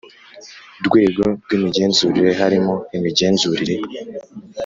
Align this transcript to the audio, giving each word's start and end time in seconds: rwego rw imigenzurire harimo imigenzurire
rwego 0.85 1.23
rw 1.43 1.49
imigenzurire 1.57 2.31
harimo 2.41 2.73
imigenzurire 2.97 3.75